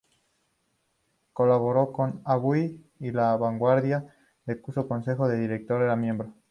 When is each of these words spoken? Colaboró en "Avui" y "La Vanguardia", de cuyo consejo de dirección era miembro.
Colaboró 1.31 1.93
en 2.07 2.21
"Avui" 2.25 2.83
y 2.99 3.11
"La 3.11 3.37
Vanguardia", 3.37 4.11
de 4.47 4.59
cuyo 4.59 4.87
consejo 4.87 5.27
de 5.27 5.37
dirección 5.39 5.83
era 5.83 5.95
miembro. 5.95 6.33